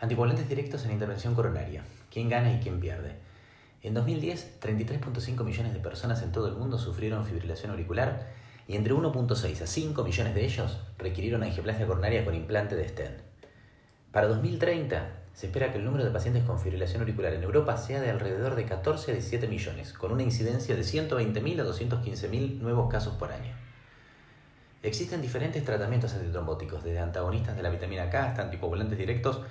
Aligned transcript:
Anticoagulantes 0.00 0.48
directos 0.48 0.86
en 0.86 0.92
intervención 0.92 1.34
coronaria. 1.34 1.84
¿Quién 2.10 2.30
gana 2.30 2.54
y 2.54 2.60
quién 2.60 2.80
pierde? 2.80 3.16
En 3.82 3.92
2010, 3.92 4.58
33.5 4.58 5.44
millones 5.44 5.74
de 5.74 5.78
personas 5.78 6.22
en 6.22 6.32
todo 6.32 6.48
el 6.48 6.54
mundo 6.54 6.78
sufrieron 6.78 7.26
fibrilación 7.26 7.70
auricular 7.70 8.28
y 8.66 8.76
entre 8.76 8.94
1.6 8.94 9.60
a 9.60 9.66
5 9.66 10.02
millones 10.02 10.34
de 10.34 10.44
ellos 10.46 10.80
requirieron 10.96 11.42
angioplastia 11.42 11.86
coronaria 11.86 12.24
con 12.24 12.34
implante 12.34 12.76
de 12.76 12.88
stent. 12.88 13.20
Para 14.10 14.28
2030, 14.28 15.06
se 15.34 15.46
espera 15.48 15.70
que 15.70 15.76
el 15.76 15.84
número 15.84 16.06
de 16.06 16.10
pacientes 16.10 16.44
con 16.44 16.58
fibrilación 16.58 17.02
auricular 17.02 17.34
en 17.34 17.42
Europa 17.42 17.76
sea 17.76 18.00
de 18.00 18.08
alrededor 18.08 18.54
de 18.54 18.64
14 18.64 19.10
a 19.10 19.14
17 19.14 19.48
millones, 19.48 19.92
con 19.92 20.12
una 20.12 20.22
incidencia 20.22 20.74
de 20.74 20.82
120.000 20.82 21.60
a 21.60 21.64
215.000 21.64 22.58
nuevos 22.58 22.90
casos 22.90 23.16
por 23.16 23.32
año. 23.32 23.54
Existen 24.82 25.20
diferentes 25.20 25.62
tratamientos 25.62 26.14
antitrombóticos, 26.14 26.82
desde 26.82 27.00
antagonistas 27.00 27.54
de 27.54 27.62
la 27.62 27.68
vitamina 27.68 28.08
K 28.08 28.30
hasta 28.30 28.42
anticoagulantes 28.42 28.96
directos, 28.96 29.42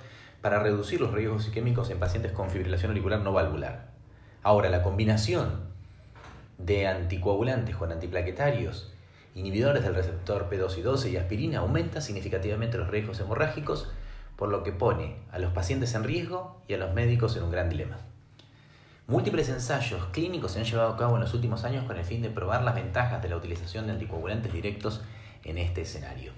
para 0.42 0.58
reducir 0.58 1.00
los 1.00 1.12
riesgos 1.12 1.46
isquémicos 1.46 1.88
en 1.90 2.00
pacientes 2.00 2.32
con 2.32 2.50
fibrilación 2.50 2.90
auricular 2.90 3.20
no 3.20 3.32
valvular. 3.32 3.90
Ahora, 4.42 4.70
la 4.70 4.82
combinación 4.82 5.60
de 6.58 6.88
anticoagulantes 6.88 7.76
con 7.76 7.92
antiplaquetarios, 7.92 8.92
inhibidores 9.36 9.84
del 9.84 9.94
receptor 9.94 10.50
P2 10.50 10.78
y 10.78 10.82
12 10.82 11.10
y 11.10 11.16
aspirina 11.16 11.60
aumenta 11.60 12.00
significativamente 12.00 12.78
los 12.78 12.88
riesgos 12.88 13.20
hemorrágicos, 13.20 13.88
por 14.34 14.48
lo 14.48 14.64
que 14.64 14.72
pone 14.72 15.16
a 15.30 15.38
los 15.38 15.52
pacientes 15.52 15.94
en 15.94 16.02
riesgo 16.02 16.60
y 16.66 16.74
a 16.74 16.78
los 16.78 16.92
médicos 16.92 17.36
en 17.36 17.44
un 17.44 17.52
gran 17.52 17.68
dilema. 17.68 17.98
Múltiples 19.06 19.48
ensayos 19.48 20.06
clínicos 20.06 20.52
se 20.52 20.58
han 20.58 20.64
llevado 20.64 20.92
a 20.92 20.96
cabo 20.96 21.14
en 21.14 21.20
los 21.20 21.34
últimos 21.34 21.64
años 21.64 21.84
con 21.84 21.96
el 21.96 22.04
fin 22.04 22.20
de 22.20 22.30
probar 22.30 22.64
las 22.64 22.74
ventajas 22.74 23.22
de 23.22 23.28
la 23.28 23.36
utilización 23.36 23.86
de 23.86 23.92
anticoagulantes 23.92 24.52
directos 24.52 25.02
en 25.44 25.58
este 25.58 25.82
escenario. 25.82 26.32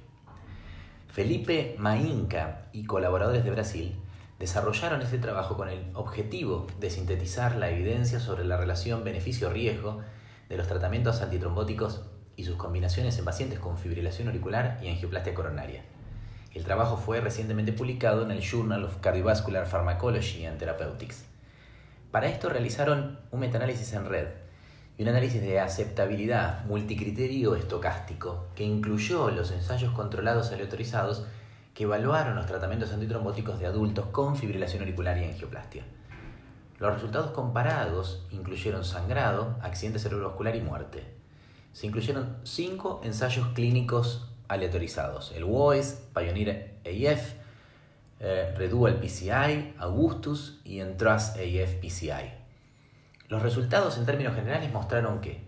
Felipe 1.08 1.76
Mainca 1.78 2.68
y 2.72 2.84
colaboradores 2.84 3.44
de 3.44 3.50
Brasil 3.50 3.96
desarrollaron 4.38 5.02
este 5.02 5.18
trabajo 5.18 5.56
con 5.56 5.68
el 5.68 5.84
objetivo 5.94 6.66
de 6.80 6.90
sintetizar 6.90 7.56
la 7.56 7.70
evidencia 7.70 8.18
sobre 8.18 8.44
la 8.44 8.56
relación 8.56 9.04
beneficio-riesgo 9.04 10.00
de 10.48 10.56
los 10.56 10.66
tratamientos 10.66 11.20
antitrombóticos 11.20 12.02
y 12.36 12.44
sus 12.44 12.56
combinaciones 12.56 13.18
en 13.18 13.24
pacientes 13.24 13.58
con 13.58 13.78
fibrilación 13.78 14.28
auricular 14.28 14.80
y 14.82 14.88
angioplastia 14.88 15.34
coronaria. 15.34 15.82
El 16.54 16.64
trabajo 16.64 16.96
fue 16.96 17.20
recientemente 17.20 17.72
publicado 17.72 18.22
en 18.22 18.30
el 18.30 18.40
Journal 18.42 18.84
of 18.84 18.96
Cardiovascular 18.98 19.66
Pharmacology 19.66 20.44
and 20.44 20.58
Therapeutics. 20.58 21.24
Para 22.10 22.28
esto 22.28 22.48
realizaron 22.48 23.20
un 23.30 23.40
metaanálisis 23.40 23.92
en 23.94 24.06
red 24.06 24.28
y 24.98 25.02
un 25.02 25.08
análisis 25.08 25.40
de 25.40 25.58
aceptabilidad 25.58 26.64
multicriterio 26.66 27.54
estocástico 27.54 28.48
que 28.54 28.64
incluyó 28.64 29.30
los 29.30 29.50
ensayos 29.50 29.92
controlados 29.92 30.52
aleatorizados 30.52 31.26
que 31.74 31.84
evaluaron 31.84 32.36
los 32.36 32.46
tratamientos 32.46 32.92
antitrombóticos 32.92 33.58
de 33.58 33.66
adultos 33.66 34.06
con 34.06 34.36
fibrilación 34.36 34.82
auricular 34.82 35.16
y 35.18 35.24
angioplastia. 35.24 35.84
Los 36.78 36.94
resultados 36.94 37.30
comparados 37.30 38.26
incluyeron 38.30 38.84
sangrado, 38.84 39.56
accidente 39.62 39.98
cerebrovascular 39.98 40.56
y 40.56 40.60
muerte. 40.60 41.04
Se 41.72 41.86
incluyeron 41.86 42.36
cinco 42.42 43.00
ensayos 43.04 43.48
clínicos 43.54 44.28
aleatorizados: 44.48 45.32
el 45.32 45.44
WOES, 45.44 46.02
Pioneer 46.14 46.74
AF, 46.84 47.34
eh, 48.20 48.54
Redual 48.56 49.00
PCI, 49.00 49.74
Augustus 49.78 50.60
y 50.64 50.80
Entrust 50.80 51.36
AF 51.36 51.74
PCI. 51.80 52.41
Los 53.32 53.40
resultados 53.40 53.96
en 53.96 54.04
términos 54.04 54.34
generales 54.34 54.70
mostraron 54.70 55.22
que 55.22 55.40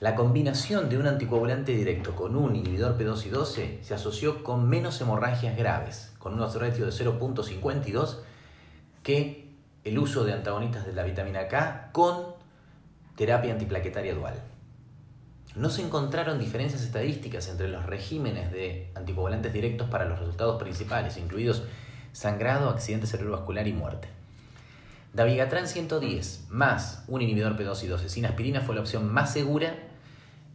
la 0.00 0.14
combinación 0.14 0.90
de 0.90 0.98
un 0.98 1.06
anticoagulante 1.06 1.72
directo 1.72 2.14
con 2.14 2.36
un 2.36 2.54
inhibidor 2.54 2.98
P2 2.98 3.24
y 3.24 3.28
12 3.30 3.78
se 3.82 3.94
asoció 3.94 4.44
con 4.44 4.68
menos 4.68 5.00
hemorragias 5.00 5.56
graves, 5.56 6.12
con 6.18 6.34
un 6.34 6.40
ratio 6.40 6.84
de 6.84 6.92
0.52, 6.92 8.18
que 9.02 9.48
el 9.84 9.98
uso 9.98 10.26
de 10.26 10.34
antagonistas 10.34 10.84
de 10.84 10.92
la 10.92 11.04
vitamina 11.04 11.48
K 11.48 11.88
con 11.92 12.34
terapia 13.16 13.54
antiplaquetaria 13.54 14.14
dual. 14.14 14.34
No 15.54 15.70
se 15.70 15.80
encontraron 15.80 16.38
diferencias 16.38 16.82
estadísticas 16.82 17.48
entre 17.48 17.68
los 17.68 17.86
regímenes 17.86 18.52
de 18.52 18.90
anticoagulantes 18.94 19.54
directos 19.54 19.88
para 19.88 20.04
los 20.04 20.18
resultados 20.18 20.62
principales, 20.62 21.16
incluidos 21.16 21.62
sangrado, 22.12 22.68
accidente 22.68 23.06
cerebrovascular 23.06 23.66
y 23.66 23.72
muerte. 23.72 24.15
Davigatran 25.16 25.66
110 25.66 26.48
más 26.50 27.02
un 27.08 27.22
inhibidor 27.22 27.56
P2 27.56 27.84
y 27.84 27.86
12 27.86 28.10
sin 28.10 28.26
aspirina 28.26 28.60
fue 28.60 28.74
la 28.74 28.82
opción 28.82 29.10
más 29.10 29.32
segura 29.32 29.74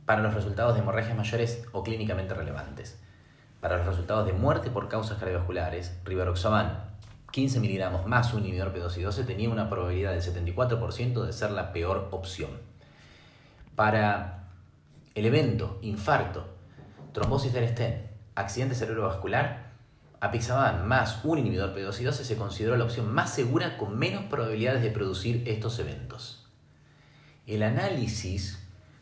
para 0.05 0.21
los 0.21 0.35
resultados 0.35 0.75
de 0.75 0.81
hemorragias 0.81 1.17
mayores 1.17 1.65
o 1.71 1.81
clínicamente 1.81 2.35
relevantes. 2.35 3.01
Para 3.59 3.77
los 3.77 3.87
resultados 3.87 4.27
de 4.27 4.33
muerte 4.33 4.69
por 4.69 4.87
causas 4.87 5.17
cardiovasculares, 5.17 5.97
Rivaroxaban 6.05 6.91
15 7.31 7.59
miligramos 7.59 8.05
más 8.05 8.35
un 8.35 8.41
inhibidor 8.41 8.71
P2 8.71 8.97
y 8.97 9.01
12 9.01 9.23
tenía 9.23 9.49
una 9.49 9.67
probabilidad 9.67 10.11
del 10.11 10.21
74% 10.21 11.25
de 11.25 11.33
ser 11.33 11.49
la 11.49 11.73
peor 11.73 12.09
opción. 12.11 12.51
Para 13.75 14.43
el 15.15 15.25
evento, 15.25 15.79
infarto, 15.81 16.45
trombosis 17.13 17.51
del 17.51 17.63
estén, 17.63 18.11
accidente 18.35 18.75
cerebrovascular, 18.75 19.70
Apixaban 20.23 20.87
más 20.87 21.25
un 21.25 21.39
inhibidor 21.39 21.75
P2 21.75 21.99
y 21.99 22.03
12 22.03 22.23
se 22.23 22.37
consideró 22.37 22.77
la 22.77 22.83
opción 22.83 23.11
más 23.11 23.33
segura 23.33 23.75
con 23.79 23.97
menos 23.97 24.25
probabilidades 24.25 24.83
de 24.83 24.91
producir 24.91 25.41
estos 25.47 25.79
eventos. 25.79 26.45
El 27.47 27.63
análisis 27.63 28.59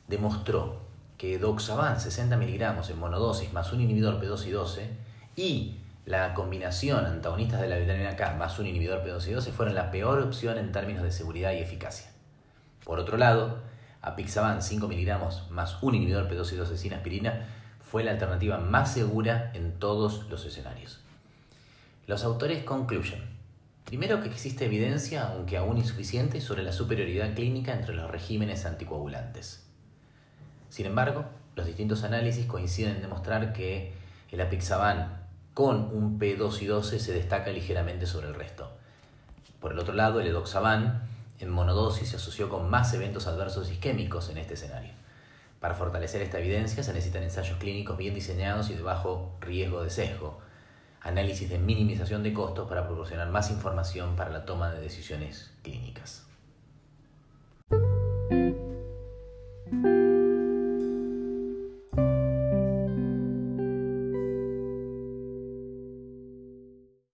demostró 0.08 0.82
que 1.18 1.38
Doxaban 1.38 2.00
60 2.00 2.38
miligramos 2.38 2.90
en 2.90 3.00
monodosis 3.00 3.52
más 3.52 3.74
un 3.74 3.82
inhibidor 3.82 4.22
P2 4.22 4.48
y 4.48 4.52
12 4.52 4.90
y 5.36 5.80
la 6.06 6.34
combinación 6.34 7.06
antagonistas 7.06 7.60
de 7.60 7.68
la 7.68 7.78
vitamina 7.78 8.16
K 8.16 8.36
más 8.36 8.58
un 8.58 8.68
inhibidor 8.68 9.04
P2 9.04 9.28
y 9.28 9.32
12 9.32 9.52
fueron 9.52 9.76
la 9.76 9.92
peor 9.92 10.22
opción 10.22 10.58
en 10.58 10.72
términos 10.72 11.04
de 11.04 11.12
seguridad 11.12 11.52
y 11.52 11.58
eficacia. 11.58 12.10
Por 12.86 12.98
otro 12.98 13.18
lado, 13.18 13.60
Apixaban 14.02 14.62
5 14.62 14.88
miligramos 14.88 15.52
más 15.52 15.84
un 15.84 15.96
inhibidor 15.96 16.30
P2 16.30 16.54
y 16.54 16.56
12 16.56 16.78
sin 16.78 16.94
aspirina 16.94 17.46
fue 17.82 18.06
la 18.06 18.12
alternativa 18.12 18.58
más 18.58 18.94
segura 18.94 19.52
en 19.54 19.78
todos 19.80 20.30
los 20.30 20.46
escenarios. 20.46 21.02
Los 22.10 22.24
autores 22.24 22.64
concluyen, 22.64 23.22
primero 23.86 24.20
que 24.20 24.30
existe 24.30 24.66
evidencia, 24.66 25.28
aunque 25.28 25.58
aún 25.58 25.78
insuficiente, 25.78 26.42
sobre 26.42 26.64
la 26.64 26.72
superioridad 26.72 27.36
clínica 27.36 27.72
entre 27.72 27.94
los 27.94 28.10
regímenes 28.10 28.66
anticoagulantes. 28.66 29.70
Sin 30.70 30.88
embargo, 30.88 31.26
los 31.56 31.68
distintos 31.68 32.04
análisis 32.04 32.48
coinciden 32.48 32.96
en 32.96 33.02
demostrar 33.04 33.54
que 33.54 33.94
el 34.32 34.42
apixaban 34.42 35.28
con 35.54 35.96
un 35.96 36.20
P2 36.20 36.64
y 36.64 36.66
12 36.66 36.98
se 37.00 37.14
destaca 37.14 37.52
ligeramente 37.52 38.08
sobre 38.08 38.30
el 38.30 38.34
resto. 38.34 38.72
Por 39.60 39.74
el 39.74 39.78
otro 39.78 39.94
lado, 39.94 40.20
el 40.20 40.26
edoxaban 40.26 41.04
en 41.38 41.52
monodosis 41.52 42.10
se 42.10 42.16
asoció 42.16 42.50
con 42.50 42.72
más 42.72 42.92
eventos 42.96 43.28
adversos 43.28 43.70
isquémicos 43.70 44.30
en 44.32 44.40
este 44.40 44.56
escenario. 44.56 44.94
Para 45.60 45.76
fortalecer 45.76 46.24
esta 46.24 46.40
evidencia 46.40 46.82
se 46.82 46.92
necesitan 46.92 47.22
ensayos 47.22 47.60
clínicos 47.60 48.00
bien 48.00 48.16
diseñados 48.16 48.72
y 48.72 48.74
de 48.74 48.82
bajo 48.82 49.38
riesgo 49.42 49.84
de 49.84 49.92
sesgo, 49.92 50.49
análisis 51.02 51.50
de 51.50 51.58
minimización 51.58 52.24
de 52.24 52.34
costos 52.34 52.68
para 52.68 52.86
proporcionar 52.86 53.30
más 53.30 53.52
información 53.52 54.16
para 54.16 54.32
la 54.32 54.46
toma 54.46 54.72
de 54.72 54.82
decisiones 54.82 55.52
clínicas. 55.64 56.29